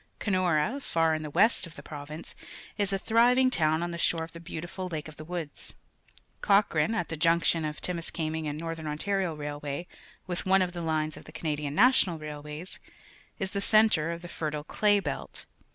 Kenora, 0.17 0.79
far 0.81 1.13
in 1.13 1.21
the 1.21 1.29
west 1.29 1.67
of 1.67 1.75
the 1.75 1.83
province, 1.83 2.35
is 2.75 2.91
a 2.91 2.97
thriving 2.97 3.51
town 3.51 3.83
on 3.83 3.91
the 3.91 3.99
shore 3.99 4.23
of 4.23 4.31
the 4.31 4.39
beautiful 4.39 4.87
Lake 4.87 5.07
of 5.07 5.17
the 5.17 5.23
Woods. 5.23 5.75
Cochrane, 6.41 6.95
at 6.95 7.09
the 7.09 7.15
junction 7.15 7.63
of 7.63 7.75
the 7.79 7.81
Timiskaming 7.81 8.47
and 8.47 8.57
Northern 8.57 8.87
Ontario 8.87 9.35
Rail 9.35 9.59
way 9.59 9.87
with 10.25 10.43
one 10.43 10.63
of 10.63 10.73
the 10.73 10.81
lines 10.81 11.17
of 11.17 11.25
the 11.25 11.31
Canadian 11.31 11.75
National 11.75 12.17
Railways, 12.17 12.79
is 13.37 13.51
the 13.51 13.61
centre 13.61 14.11
of 14.11 14.23
the 14.23 14.27
fertile 14.27 14.63
Clay 14.63 14.99
Belt. 14.99 15.45